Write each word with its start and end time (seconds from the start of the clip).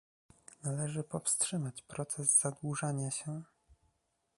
Należy 0.63 1.03
powstrzymać 1.03 1.81
proces 1.81 2.39
zadłużania 2.39 3.11
się 3.11 3.41